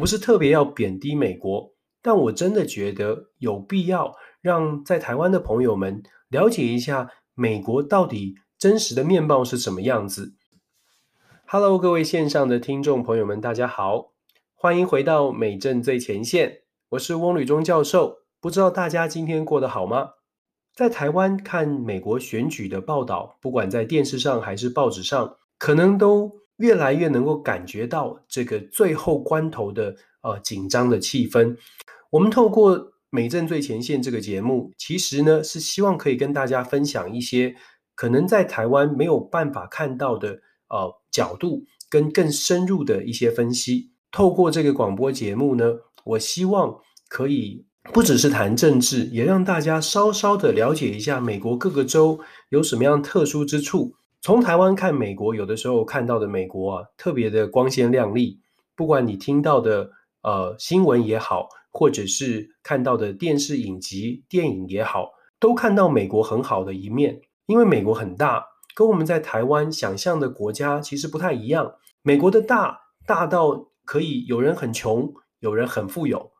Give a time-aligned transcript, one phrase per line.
[0.00, 10.32] 不是特别要贬低美国，但我真的觉得有必要让在台湾的朋友们了解一下美国到底真实的面貌是什么样子。
[11.44, 14.12] Hello，各位线上的听众朋友们，大家好，
[14.54, 16.62] 欢迎回到美政最前线，
[16.92, 18.20] 我是翁履忠教授。
[18.40, 20.12] 不知道大家今天过得好吗？
[20.74, 31.56] 在台湾看美国选举的报道，不管在电视上还是报纸上，可能都越来越能够感觉到这个最后关头的呃紧张的气氛。
[32.10, 32.78] 我们透过
[33.10, 37.54] 《美政最前线》这个节目，其实呢是希望可以跟大家分享一些
[37.94, 43.90] 可能在台湾没有办法看到的呃角度跟更深入的一些分析。
[44.12, 45.64] 透过这个广播节目呢，
[46.04, 46.76] 我希望
[47.08, 52.20] 可以不只是谈政治，也让大家稍稍的了解一下美国各个州
[52.50, 53.94] 有什么样特殊之处。
[54.22, 58.38] 从台湾看美国，有的时候看到的美国啊，特别的光鲜亮丽。
[58.76, 59.90] 不管你听到的
[60.22, 67.22] 呃新闻也好，或者是看到的电视影集、电影也好，都看到美国很好的一面。
[67.46, 71.76] 因为美国很大，跟我们在台湾想象的国家其实不太一样。
[72.02, 76.30] 美国的大，大到可以有人很穷，有人很富有，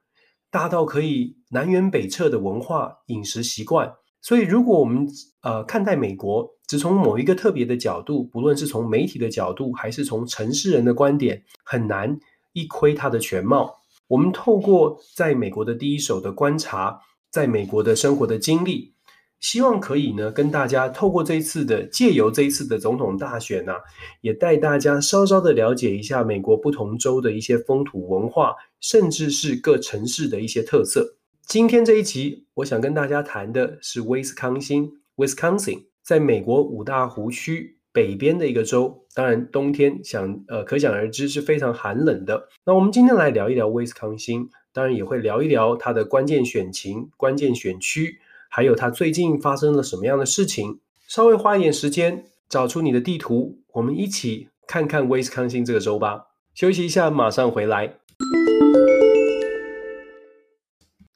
[0.51, 3.95] 大到可以南辕北辙的文化、饮食习惯。
[4.21, 5.09] 所以，如果我们
[5.43, 12.17] 呃看待美国，只从某一个特别的角度，不论是从媒体的角度，还是从城市人的观点，很难
[12.53, 13.83] 一窥它的全貌。
[14.07, 18.95] 我们透过在美国的第一手的观察，在美国的生活的经历，
[19.41, 23.73] 希望可以呢跟大家透过这一次的借由这一次的总统大选呢、
[24.21, 31.17] 也带大家稍稍的了解一下美国不同州的一些风土文化，甚至是各城市的一些特色。
[31.45, 39.07] 今天这一集，我想跟大家谈的是威斯康星 （Wisconsin），在美国五大湖区北边的一个州。
[39.15, 42.49] 当然，冬天想呃，可想而知是非常寒冷的。
[42.67, 48.19] 那我们今天来聊一聊威斯康星，当然也会聊一聊它的关键选情、关键选区，
[48.49, 50.81] 还有它最近发生了什么样的事情。
[51.07, 56.31] 稍微花一点时间，找出你的地图，我们一起看看威斯康星这个州吧。
[56.55, 57.99] 休息一下，马上回来。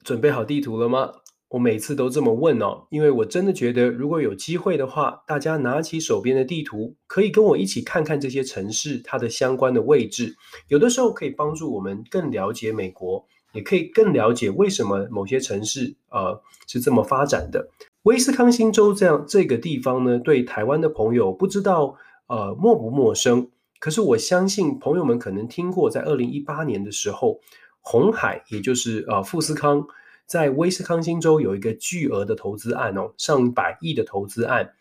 [0.05, 1.11] 准备好地图了吗？
[1.55, 10.35] 我每次都这么问哦，因为我真的觉得，如果有机会的话，大家拿起手边的地图，可以跟我一起看看这些城市它的相关的位置，
[10.67, 17.69] 有的时候可以帮助我们更了解美国，也可以更了解为什么某些城市呃是这么发展的。
[18.03, 21.95] 威斯康星州这样这个地方呢，对台湾的朋友不知道
[22.27, 23.47] 呃陌不陌生，
[23.79, 27.39] 可是我相信朋友们可能听过，在二零一八年的时候。
[27.87, 29.85] 红海，也就是呃富士康，
[30.25, 34.73] 在威斯康星州有一个巨额的投资案哦，上百亿的投资案。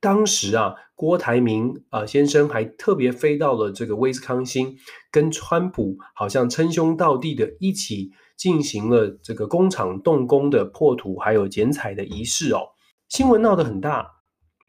[0.00, 4.78] 当时啊，郭台铭啊、先生还特别飞到了这个威斯康星，
[5.10, 12.68] 跟川普好像称兄道弟的一起进行了这个工厂动工的破土还有剪彩的仪式哦。
[13.10, 14.06] 新闻闹得很大。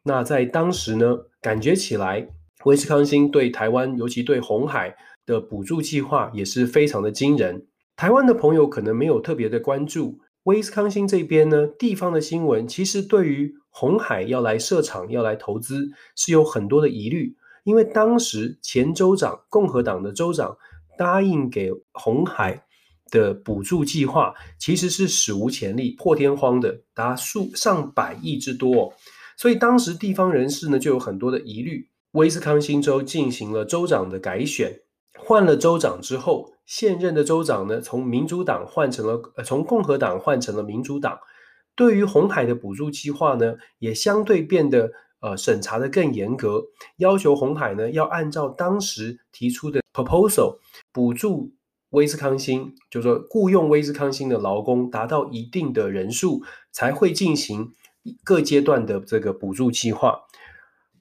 [0.03, 2.27] 那在当时呢，感觉起来
[2.65, 7.67] 威斯康星对台湾，尤其对红海的补助计划也是非常的惊人。
[8.01, 20.57] 台湾的朋友可能没有特别的关注，威斯康星这边呢，地方的新闻其实对于红海要来设厂、要来投资是有很多的疑虑，因为当时前州长共和党的州长
[20.97, 22.65] 答应给红海
[23.11, 28.91] 的补助计划其实是史无前例、破天荒的，达数上百亿之多，
[29.37, 31.87] 所以当时地方人士呢就有很多的疑虑。
[32.13, 34.75] 威斯康星州进行了州长的改选。
[35.17, 41.19] 换了州长之后，现任的州长呢，从民主党换成了，呃，从共和党换成了民主党。
[41.75, 46.63] 对于红海的补助计划呢，也相对变得呃审查得更严格，
[46.97, 50.57] 要求红海呢要按照当时提出的 proposal
[50.91, 51.51] 补助
[51.91, 56.41] 威斯康星，就是说雇佣威斯康星的劳工达到一定的人数，
[56.71, 57.73] 才会进行
[58.23, 60.21] 各阶段的这个补助计划。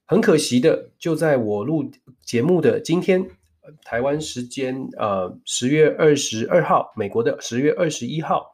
[0.06, 1.90] 很可惜的，就在我录
[2.24, 3.30] 节目的今天。
[3.84, 8.52] 台湾时间呃十月二十二号，美国的十月二十一号，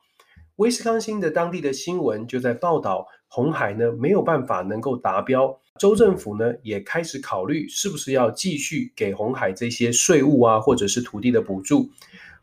[0.57, 11.89] 威斯康星的当地的新闻就在报道，红海呢没有办法能够达标，州政府呢也开始考虑是不是要继续给红海这些税务啊，或者是土地的补助。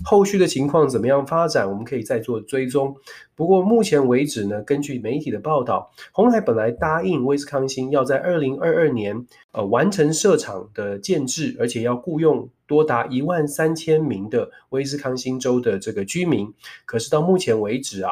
[0.03, 2.95] 后续的情况怎么样发展，我们可以再做追踪。
[3.35, 16.53] 不过目前为止呢，根据媒体的报道，鸿海本来答应威斯康星要在二零二二年呃完成设厂的建制，而且要雇佣多达一万三千名的威斯康星州的这个居民。
[16.85, 18.11] 可是到目前为止啊，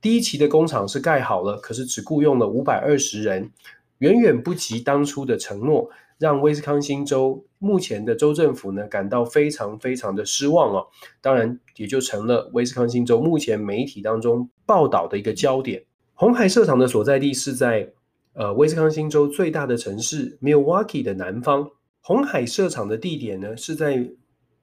[0.00, 3.50] 第一期的工厂是盖好了，可是只雇佣了五百二十人，
[3.98, 5.90] 远远不及当初的承诺。
[6.18, 10.86] 让威斯康星州目前的州政府呢感到非常非常的失望哦。
[11.20, 15.82] 当然，也就成了威斯康星州目前媒体当中报道的一个焦点。
[16.14, 17.92] 红海设厂的所在地是在
[18.34, 21.68] 呃威斯康星州最大的城市 Milwaukee 的南方。
[22.00, 24.08] 红海设厂的地点呢是在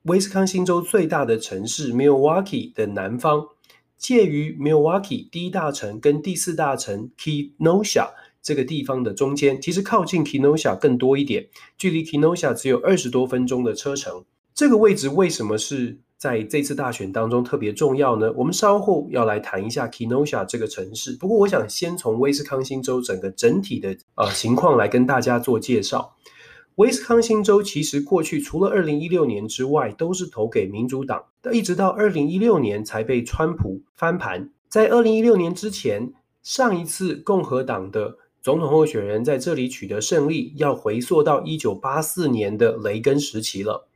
[0.03, 3.45] 威斯康星州最大的城市 Milwaukee 的南方，
[3.97, 8.09] 介于 Milwaukee 第一大城跟第四大城 Kenosha。
[8.41, 11.47] 这个地方的中间，其实靠近 Kinosha 更多一点，
[11.77, 14.25] 距离 Kinosha 只有二十多分钟的车程。
[14.53, 18.31] 这个位置为什么是在这次大选当中特别重要呢？
[18.33, 21.13] 我们稍后要来谈一下 Kinosha 这个城市。
[21.13, 26.15] 不过，我想先从威斯康星州整个整体的呃情况来跟大家做介绍。
[26.75, 34.49] 威斯康星州其实过去除了二零一六年之外，都是投给民主党，一直到二零一六年才被川普翻盘。
[34.69, 43.87] 在二零一六年之前，上一次共和党的总统候选人在这里取得胜利，要回溯到一九八四年的雷根时期了。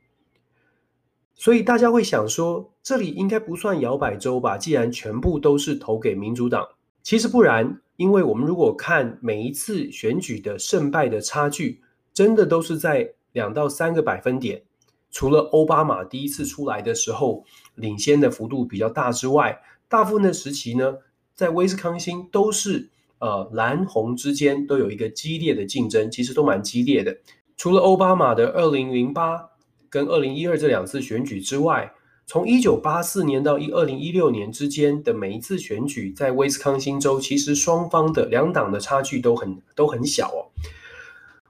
[1.34, 4.56] 所以大家会想说，这里应该不算摇摆州吧？
[4.56, 6.68] 既然全部都是投给民主党，
[7.02, 7.80] 其实不然。
[7.96, 11.80] 因为我们如果看每一次选举的胜败的差距，
[12.12, 14.62] 真的都是在两到三个百分点。
[15.10, 17.44] 除了奥巴马第一次出来的时候
[17.74, 20.98] 领先的幅度比较大之外，大部分的时期呢，
[21.34, 22.90] 在威斯康星都是。
[23.18, 27.16] 呃，蓝红之间都有一个激烈的竞争，其实都蛮激烈的。
[27.56, 29.48] 除了奥巴马的二零零八
[29.88, 31.94] 跟二零一二这两次选举之外，
[32.26, 40.52] 从一九八四年到一二零一六年之间的每一次选举，在威斯康星州，其实双方的两党的差距都很都很小哦。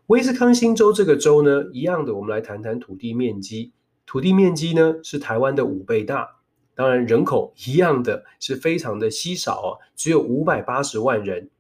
[0.07, 3.73] 威斯康星州这个州呢，一样的，我们来谈谈土地面积。
[4.07, 6.37] 土地面积呢，是台湾的五倍大，
[6.77, 11.51] 当然人口一样的是非常的稀少哦，只有五百八十万人。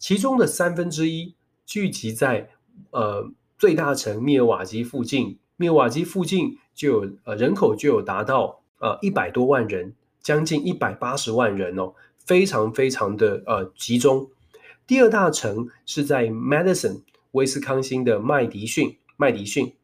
[0.00, 1.34] 其中的三分之一
[1.66, 2.48] 聚集在
[2.90, 14.30] 呃最大城密尔瓦基附近，密尔瓦基附近就有呃人口就有达到呃一百多万人，将近一百八十万人哦，非常非常的呃集中。
[14.86, 17.02] 第二大城是在 Madison
[17.32, 19.74] 威斯康星的麦迪逊，麦迪逊，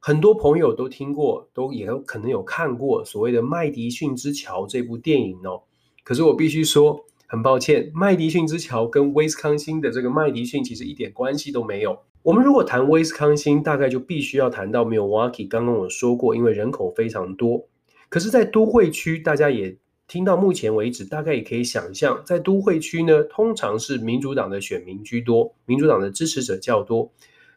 [0.00, 5.62] 很多朋友都听过，都也有可能有看过所谓的麦迪逊之桥这部电影哦。
[6.02, 7.04] 可是我必须说。
[7.30, 11.96] 很抱歉，麦迪逊之桥跟威斯康星的这个麦迪逊其实一点关系都没有。
[12.22, 15.46] 我们如果谈威斯康星，大概就必须要谈到 Milwaukee。
[15.46, 17.68] 刚刚我说过，因为人口非常多。
[18.08, 19.78] 可是，在都会区，大家也
[20.08, 27.12] 听到目前为止，大概也可以想象，在都会区呢，通常是民主党的选民居多，民主党的支持者较多。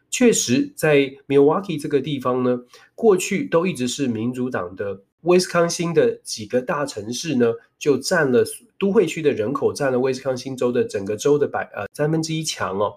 [0.08, 2.60] 确实，在 Milwaukee 这个地方呢，
[2.94, 5.02] 过去都一直是民主党的。
[5.24, 8.44] 威斯康星的几个大城市呢，就占了
[8.78, 12.94] 都会区的人口，占了威斯康星州的整个州的百呃三分之一强哦。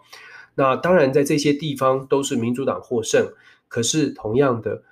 [0.55, 3.31] 那当然，在这些地方都是民主党获胜，
[3.67, 4.83] 可是同样的，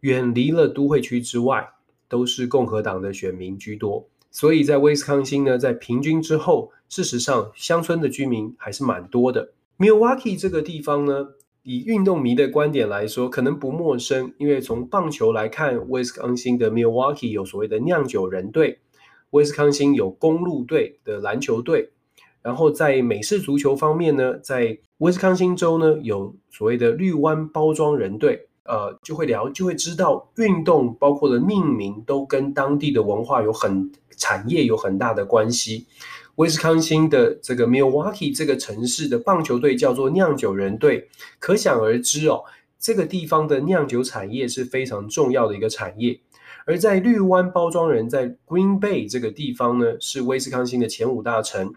[0.00, 1.70] 远离了都会区之外，
[2.08, 4.06] 都是共和党的选民居多。
[4.30, 9.52] 所以在威斯康星呢，在平均之后，事实上乡村的居民还是蛮多的。
[9.78, 11.28] Milwaukee 这个地方呢，
[11.64, 18.80] 以运动迷的观点来说，可能不陌生，因为从棒球来看，威斯康星的 Milwaukee 有所谓的酿酒人队，
[19.30, 21.88] 威斯康星有公路队的篮球队，
[22.42, 35.86] 然后在美式足球方面呢，在威斯康星州呢有所谓的绿湾包装人队，呃，就会聊就会知道，运动包括了命名都跟当地的文化有很产业有很大的关系。
[36.36, 42.42] 威斯康星的这个 Milwaukee 这个城市的棒球队叫做酿酒人队，可想而知哦，
[42.78, 46.20] 这个地方的酿酒产业是非常重要的一个产业。
[46.66, 51.72] 而在绿湾包装人在 Green Bay 这个地方呢，是威斯康星的前五大城。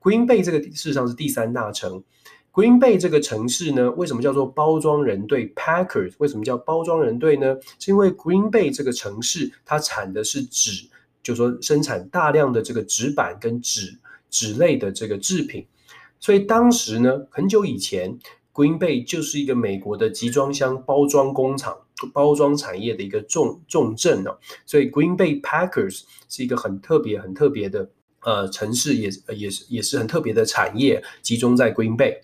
[0.00, 2.02] Green Bay 这个事实上是第三大城。
[2.52, 6.14] Green Bay 这个城市呢，为什么叫做包装人队 Packers？
[6.18, 7.56] 为什么叫包装人队呢？
[7.78, 10.88] 是因为 Green Bay 这个城市它产的是纸。
[11.22, 13.98] 就说生产大量的这个纸板跟纸
[14.30, 15.66] 纸类的这个制品，
[16.18, 18.18] 所以当时呢，很久以前
[18.54, 21.76] ，Green Bay 就是一个美国的集装箱包装工厂、
[22.12, 24.38] 包装产业的一个重重镇哦。
[24.64, 27.90] 所以 Green Bay Packers 是一个很特别、很特别的
[28.22, 32.18] 呃城市，也也是也是很特别的产业集中在 Green Bay。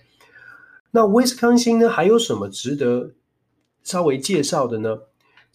[0.93, 3.13] 那威斯康星呢，还有什么值得
[3.83, 4.99] 稍微介绍的呢？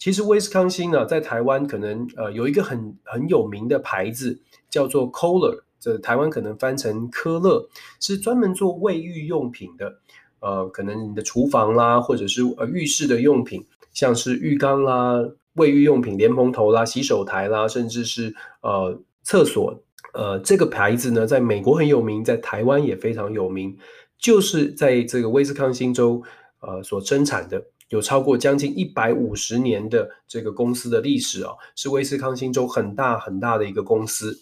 [0.02, 4.36] 其实威斯康星呢，在台湾可能呃有一个很很有名的牌子
[4.68, 7.68] 叫做 Kohler，这台湾可能翻成科勒，
[8.00, 10.00] 是专门做卫浴用品的。
[10.40, 19.80] 呃，可能你的厨房啦，或者是呃浴室的用品，像是浴缸啦、卫浴用品、莲蓬头啦、洗手台啦，甚至是呃厕所。
[20.14, 23.78] 呃，这个牌子呢，在美国很有名，在台湾也非常有名，
[24.18, 26.20] 就是在这个威斯康星州。
[26.64, 27.60] 呃所生产的，
[27.92, 34.40] 有超过将近一百五十年的这个公司的历史哦，是威斯康星州很大很大的一个公司。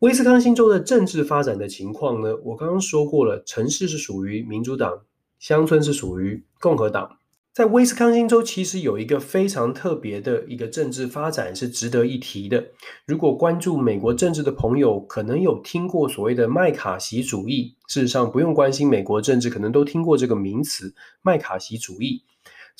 [0.00, 5.00] 威斯康星州的政治发展的情况呢，我刚刚说过了，城市是属于民主党，
[5.38, 7.18] 乡村是属于共和党。
[7.54, 12.64] 在威斯康星州，其实有一个非常特别的一个政治发展是值得一提的。
[13.06, 17.76] 如果关注美国政治的朋友，可能有听过所谓的麦卡锡主义。
[17.88, 22.24] 事实上，不用关心美国政治，可能都听过这个名词——麦卡锡主义。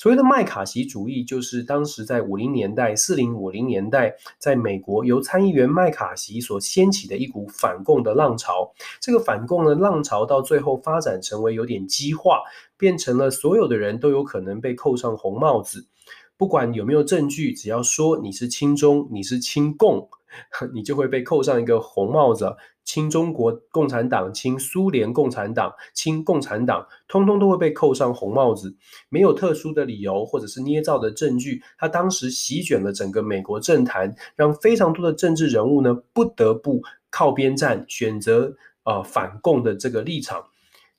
[0.03, 8.73] 所谓的麦卡锡主义，就是当时在五零年代、四零五零年代，在美国由参议员麦卡锡所掀起的一股反共的浪潮。
[8.99, 12.41] 这个反共的浪潮到最后发展成为有点激化，
[12.75, 15.87] 变成了所有的人都有可能被扣上红帽子，
[16.35, 20.09] 不管有没有证据，只要说你是亲中、你是亲共，
[20.75, 22.53] 你就会被扣上一个红帽子。
[22.85, 28.75] 亲中国共产党、亲苏联共产党、亲共产党，通通都会被扣上红帽子。
[29.09, 40.43] 没有特殊的理由或者是捏造的证据，他当时席卷了整个美国政坛，让非常多的政治人物呢不得不靠边站，选择呃反共的这个立场，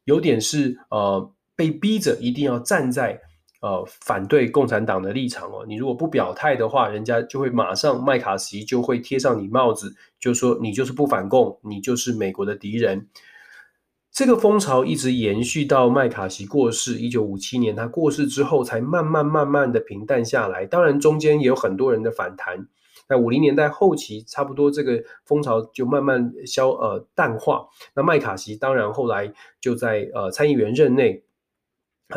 [0.05, 3.21] 有点是呃被逼着一定要站在。
[3.65, 13.09] 呃，反对共产党的立场哦，你如果不表态的话，人家就会马上麦卡锡就会贴上你帽子，就说你就是不反共，你就是美国的敌人。
[14.13, 20.67] 这个风潮一直延续到麦卡锡过世，一九五七年他过世之后，才慢慢慢慢的平淡下来。
[20.67, 22.69] 当然中间也有很多人的反弹，
[23.09, 27.67] 那五零年代后期，差不多这个风潮就慢慢消呃淡化。
[27.97, 31.25] 那麦卡锡当然后来就在呃参议员任内。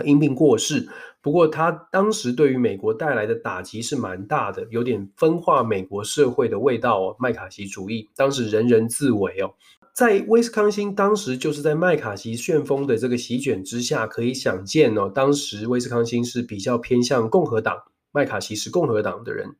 [0.03, 0.89] 因病过世，
[1.21, 7.15] 不过他当时对于美国带来的打击是蛮大的，有点分化美国社会的味道哦。
[7.19, 9.53] 麦卡锡主义，当时人人自危哦。
[9.93, 17.75] 在威斯康星，当时就是在麦卡锡旋风的这个席卷之下，可以想见哦，当时威斯康星是比较偏向共和党，
[18.11, 19.55] 麦卡锡是共和党的人。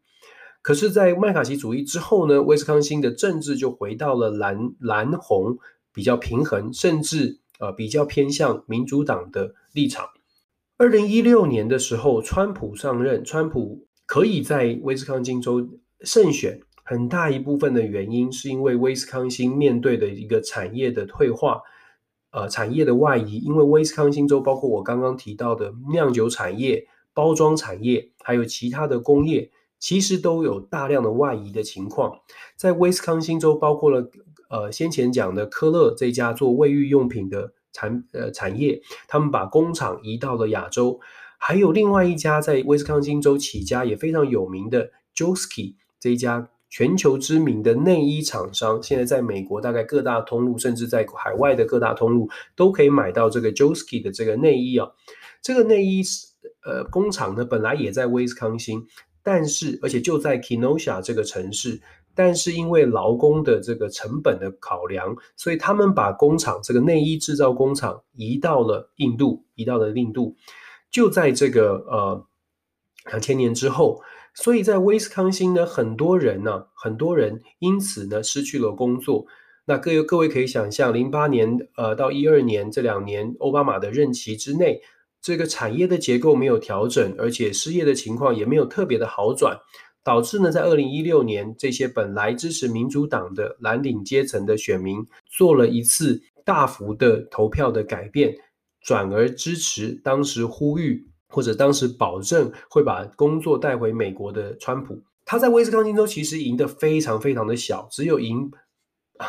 [0.61, 5.57] 可是，在麦卡锡主义之后呢，威斯康星的政治就回到了蓝蓝红
[5.91, 10.05] 比较平衡，甚至呃比较偏向民主党的立场。
[10.79, 15.67] 二零一六年的时候，川普上任，川普可以在威斯康星州
[16.01, 21.63] 胜选，很大一部分的原因是因为威斯康星面对的一个产业的退化，
[22.29, 32.19] 呃，产业的外移，因为威斯康星州包括我刚刚提到的酿酒产业、包装产业，还有其他的工业，其实都有大量的外移的情况。
[32.55, 34.11] 在威斯康星州，包括了
[34.51, 37.53] 呃先前讲的科勒这家做卫浴用品的。
[37.73, 40.99] 产呃产业，他们把工厂移到了亚洲，
[41.37, 54.87] 还有另外一家在威斯康星州起家也非常有名的 Josky 这一家全球知名的内衣厂商，现在在美国大概各大通路，甚至在海外的各大通路都可以买到这个 Josky 的这个内衣啊。
[55.41, 56.27] 这个内衣是
[56.65, 58.85] 呃工厂呢，本来也在威斯康星，
[59.23, 61.81] 但是而且就在 Kenosha 这个城市。
[62.17, 70.35] 但是因为劳工的这个成本的考量，所以他们把工厂这个内衣制造工厂移到了印度，移到了印度。
[70.89, 72.25] 就在这个呃
[73.05, 74.01] 两千年之后，
[74.33, 79.27] 所以在威斯康星呢，很多人呢、很多人因此呢失去了工作。
[79.65, 84.81] 那各位各位可以想象，零八年呃到一二年这两年奥巴马的任期之内，
[85.21, 89.59] 这个产业的结构没有调整，而且失业的情况也没有特别的好转。
[90.07, 98.33] 导致呢，在二零一六年，这些本来支持民主党的蓝领阶层的选民做了一次大幅的投票的改变，
[98.79, 104.97] 转而支持当时呼吁或者当时保证会把工作带回美国的川普。
[105.25, 108.49] 他在威斯康星州其实赢得非常非常的小，只有赢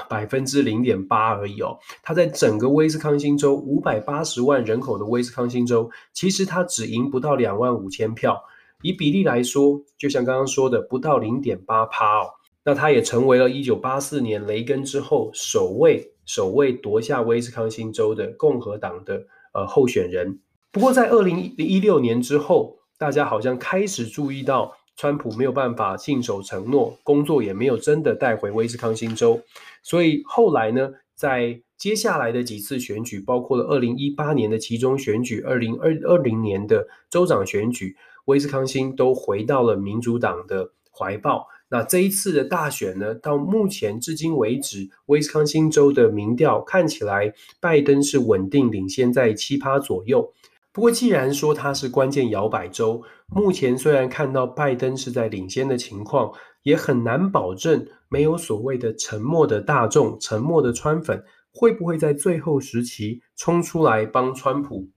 [0.09, 1.77] 百分之零点八而已哦。
[2.05, 8.41] 他在整个威斯康星州五百八十万人口的威斯康星州，其实他只赢不到两万五千票。
[8.83, 12.31] 以比例来说，就像刚刚说的，不到零点八趴哦。
[12.65, 20.39] 那他也成为了一九八四年雷根之后首位首位夺下威斯康星州的共和党的呃候选人。
[20.71, 29.41] 不过在二零一六年之后，大家好像开始注意到，川普没有办法信守承诺，工作也没有真的带回威斯康星州。
[29.83, 37.97] 所以后来呢，在接下来的几次选举，包括了二零一八年的其中选举，二零二二零年的州长选举。
[38.29, 41.47] 威斯康星都回到了民主党的怀抱。
[41.71, 50.33] 那这一次的大选呢，到目前至今为止，威斯康星州的民调看起来，拜登是稳定领先在七趴左右。
[50.73, 56.33] 不过，既然说它是关键摇摆州，目前虽然看到拜登是在领先的情况，
[56.63, 64.89] 也很难保证没有所谓的沉默的大众、沉默的川粉会不会在最后时期冲出来帮川普。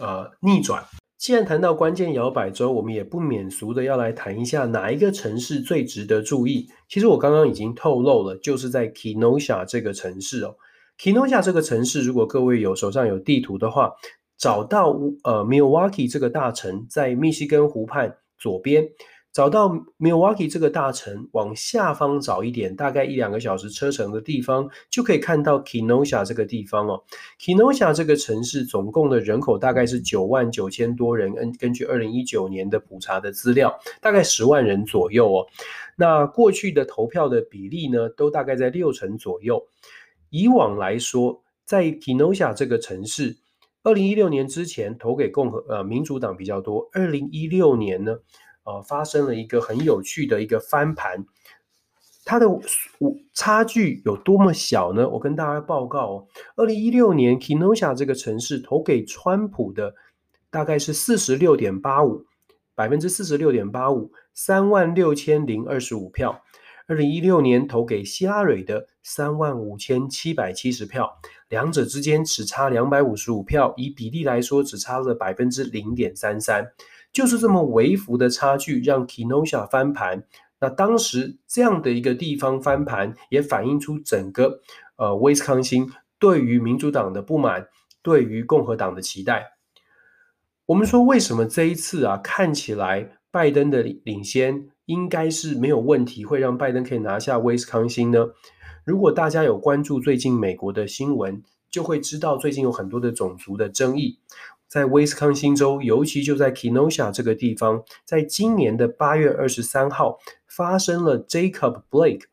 [0.00, 0.84] 呃逆转。
[1.18, 6.68] 既然谈到关键摇摆州，我们也不免俗的要来谈一下哪一个城市最值得注意。
[6.88, 10.54] 其实我刚刚已经透露了，就是在 Kenosha 这个城市哦。
[10.96, 13.90] Kenosha 这个城市，如果各位有手上有地图的话，
[14.38, 14.90] 找到
[15.24, 18.88] 呃 Milwaukee 这个大城在密西根湖畔左边。
[19.38, 19.68] 找到
[20.00, 27.00] Milwaukee 这个大城，往下方找一点，大概一两个小时车程的地方，就可以看到 Kenosha 这个地方哦。
[27.38, 35.46] Kenosha 这个城市总共的人口大概是九万九千多人，根根据二零一九年的普查的资料，大概十万人左右哦。
[35.94, 39.64] 那过去的投票的比例呢，都大概在六成左右。
[40.30, 43.36] 以往来说，在 Kenosha 这个城市，
[43.84, 48.18] 二零一六年之前投给共和呃民主党比较多，二零一六年呢，
[48.68, 51.24] 呃，发生了一个很有趣的一个翻盘，
[52.22, 52.46] 它的
[53.32, 55.08] 差距有多么小呢？
[55.08, 59.94] 我跟大家报告哦，二零一六年 Kenosha 这个城市投给川普的
[60.50, 62.26] 大概是四十六点八五，
[62.74, 66.42] 百分之四十六点八五，三万六千零二十五票。
[66.86, 76.72] 二零一六年投给希拉蕊的三万五千七百七十票，两者之间只差两百五十五票，以比例来说，只差了百分之零点三三。
[77.18, 80.22] 就是这么微幅的差距，让 Kenosha 翻盘。
[80.60, 84.60] 那当时这样的一个地方翻盘，也反映出整个
[84.94, 87.66] 呃威斯康星对于民主党的不满，
[88.02, 89.54] 对于共和党的期待。
[90.66, 98.28] 我们说，为什么这一次啊，看起来拜登的领先应该是没有问题，会让拜登可以拿下威斯康星呢？
[98.84, 104.20] 如果大家有关注最近美国的新闻，就会知道最近有很多的种族的争议。
[104.68, 112.24] 在威斯康星州，尤其就在 Kenosha 这个地方，在今年的八月二十三号，发生了 Jacob Blake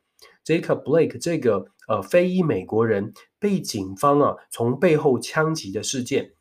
[0.45, 6.33] Jacob Blake 这个呃非裔美国人被警方啊从背后枪击的事件。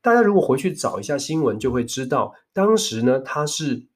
[0.00, 3.86] 大家如果回去找一下新闻，就会知道，当时呢他是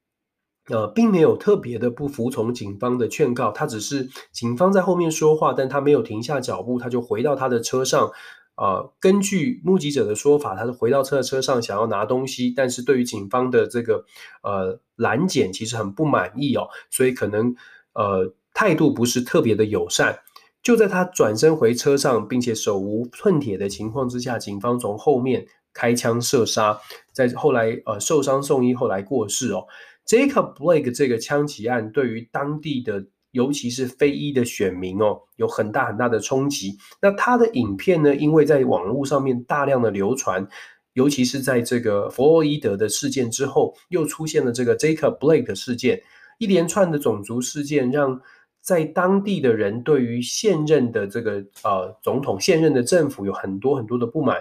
[0.68, 8.10] 呃并没有特别的不服从警方的劝告，他只是警方在后面说话，但他没有停下脚步，他就回到他的车上。
[8.56, 14.04] 呃，根据目击者的说法，他是回到车的车上想要拿东西，但是对于警方的这个
[14.42, 17.54] 呃拦检其实很不满意哦，所以可能
[17.92, 20.18] 呃态度不是特别的友善。
[20.62, 26.80] 就在他转身回车上，并且手无寸铁的情况之下，警方从后面开枪射杀，
[27.12, 29.66] 在后来呃受伤送医，后来过世哦。
[30.06, 33.04] Jacob Blake 这个枪击案对于当地的。
[33.32, 36.78] 尤其是非裔的选民哦，有很大很大的冲击。
[37.02, 40.46] 那他的影片呢，因为在网络上面大量的流传，
[40.94, 46.00] 尤其是在这个弗洛伊德的事件之后，又出现了这个 Jacob Blake 的事件，
[46.38, 48.18] 一连串的种族事件，让
[48.62, 54.38] 在当地的人对于现任的这个呃总统、现任的政府有很多很多的不满。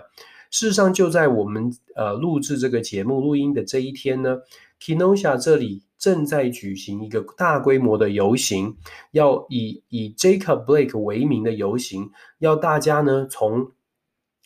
[0.52, 4.38] 事实上，就在我们呃录制这个节目录音的这一天呢
[4.80, 5.84] ，Kinosha 这里。
[6.06, 8.78] 正在举行一个大规模的游行，
[9.10, 13.72] 要以以 Jacob Blake 为名的游行，要大家呢从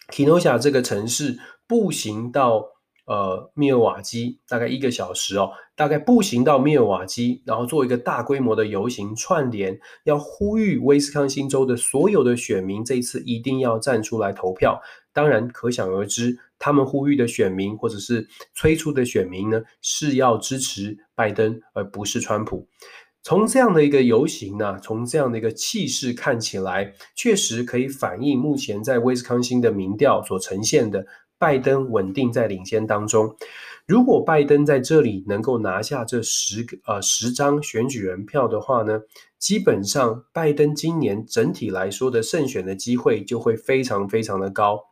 [0.10, 2.66] Kenosha 这个城市步行到
[3.06, 14.80] 呃密尔瓦基，大概一个小时哦，大概步行到密尔瓦基，然后做一个大规模的游行串联，要呼吁威斯康星州的所有的选民这一次一定要站出来投票。
[15.12, 16.40] 当然，可想而知。
[16.60, 22.68] 他们呼吁的选民，或者是催促的选民呢，是要支持拜登，而不是川普。
[23.22, 31.06] 从这样的一个游行呢，从这样的一个气势看起来，确实可以反映目前在威斯康星的民调所呈现的
[31.38, 33.36] 拜登稳定在领先当中。
[33.86, 39.02] 如果拜登在这里能够拿下这十个呃十张选举人票的话呢，
[39.38, 44.89] 基本上拜登今年整体来说的胜选的机会就会非常非常的高。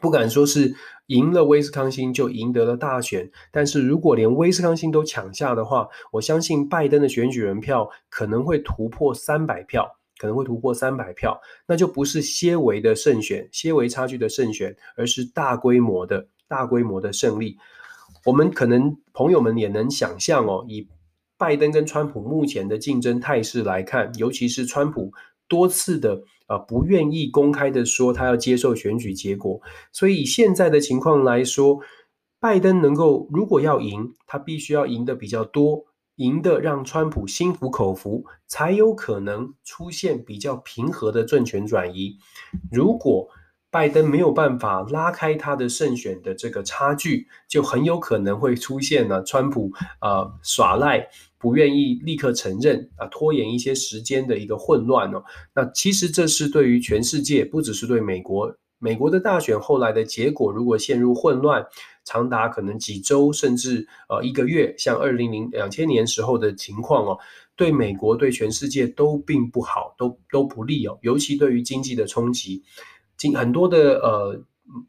[0.00, 0.74] 不敢说是
[1.06, 17.56] 赢了威斯康星就赢得了大选，但是如果连威斯康星都抢下的话，我相信拜登的选举人票可能会突破三百票，可能会突破三百票，那就不是些微的胜选、些微差距的胜选，而是大规模的大规模的胜利。
[18.24, 20.86] 我们可能朋友们也能想象哦，以
[21.38, 25.12] 拜登跟川普目前的竞争态势来看，尤其是川普。
[25.50, 29.60] 多次的、呃，不愿意公开的说他要接受选举结果，
[29.92, 31.80] 所以以现在的情况来说，
[32.40, 35.84] 拜登能够如果要赢，他必须要赢得比较多，
[36.16, 42.16] 赢得让川普心服口服，才有可能出现比较平和的政权转移。
[42.72, 43.28] 如果
[43.70, 51.08] 拜登没有办法拉开他的胜选的这个差距，就很有可能会出现呢，川普啊、耍赖。
[51.40, 55.22] 不愿意立刻承认啊，拖延一些时间的一个混乱哦。
[55.54, 58.52] 那其实这是对于全世界，不只是对美国。
[58.80, 61.64] 美国的大选后来的结果如果陷入混乱，
[62.04, 67.16] 长达可能几周甚至呃一个月，像二零零两千年时候的情况哦，
[67.54, 72.64] 对美国对全世界都并不好，都都不利哦，尤其对于经济的冲击，
[73.18, 74.40] 经很多的呃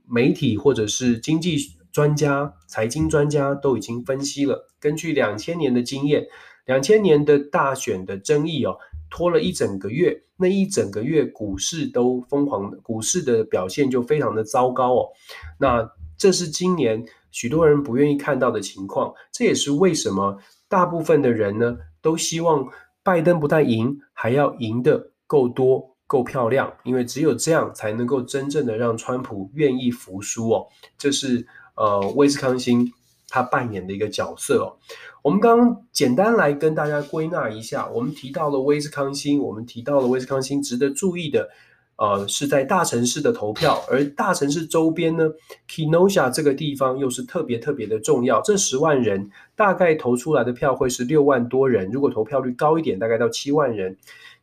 [0.08, 1.58] 媒体或者是经济
[1.92, 6.26] 专家、财经专家都已经分析了，根据两千年的经验，
[6.66, 8.78] 两千年的大选的争议哦。
[9.12, 15.10] 拖了一整个月，那一整个月股市都疯狂，股市的表现就非常的糟糕哦。
[15.60, 20.38] 那这是今年许多人不愿意看到的情况，这也是为什么
[20.68, 22.64] 大部分的人呢都希望
[23.02, 30.66] 拜登不但赢，还要赢得够多、够漂亮，因为只有这样才能够真正的让川普愿意服输哦。
[30.98, 31.46] 这是
[31.76, 32.92] 呃威斯康星
[33.28, 34.74] 他扮演的一个角色哦。
[35.22, 41.48] 我们刚刚简单来跟大家归纳一下，我们提到了威斯康星，我们提到了威斯康星，值得注意的，
[41.98, 45.30] 呃，是在大城市的投票，而大城市周边呢
[45.70, 48.42] ，Kenosha 这个地方又是特别特别的重要。
[48.42, 53.96] 这十万人大概投出来的票会是六万多人，如果投票率高一点，大概到七万人。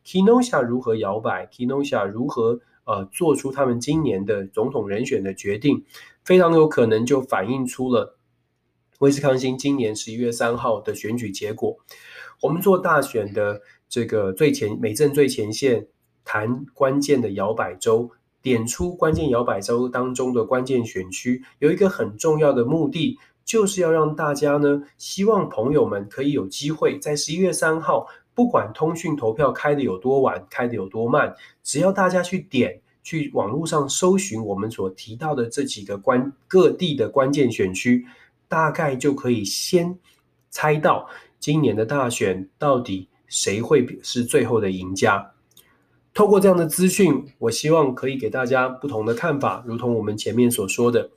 [0.07, 5.83] Kenosha 如何摇摆？Kenosha 如何呃做出他们今年的总统人选的决定？
[6.23, 8.17] 非常有可能就反映出了。
[8.99, 11.77] 威斯康星今年十一月三号的选举结果，
[12.41, 15.87] 我们做大选的这个最前美政最前线
[16.23, 18.09] 谈关键的摇摆州，
[18.41, 28.07] 点出关键摇摆州当中的关键选区，有一个很重要的目的，就是要让大家呢，希望朋友们可以有机会在十一月三号，
[28.37, 38.05] 不管通讯投票开得有多晚，开得有多慢，只要大家去点，去网络上搜寻我们所提到的这几个关各地的关键选区。
[38.49, 39.97] 大概就可以先
[40.49, 45.33] 猜到今年的大选到底谁会是最后的赢家。
[46.13, 51.09] 透过这样的资讯，我希望可以给大家不同的看法，如同我们前面所说的，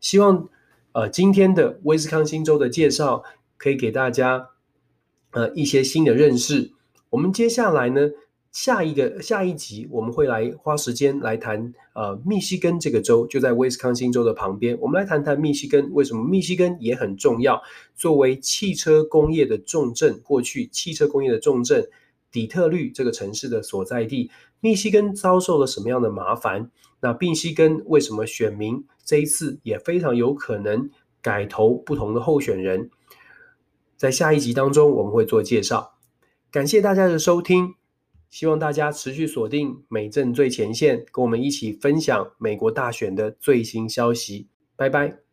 [0.00, 0.48] 希望
[0.92, 3.22] 呃今天的威斯康星州的介绍
[3.56, 4.50] 可以给大家
[5.34, 6.72] 呃一些新的认识。
[7.10, 8.10] 我们接下来呢，
[8.50, 17.62] 下一个下一集我们会来花时间来谈，呃，密西根这个州就在威斯康星州的旁边，我们来谈谈密西根为什么密西根也很重要。
[17.94, 21.88] 作为汽车工业的重镇，过去汽车工业的重镇，
[22.32, 26.70] 底特律这个城市的所在地，密西根遭受了什么样的麻烦？
[27.00, 30.88] 那密西根为什么选民这一次也非常有可能
[31.20, 32.90] 改投不同的候选人？
[33.96, 35.94] 在下一集当中我们会做介绍。
[36.50, 37.74] 感谢大家的收听。
[38.30, 44.48] 希望大家持续锁定美政最前线，跟我们一起分享美国大选的最新消息。
[44.74, 45.23] 拜拜。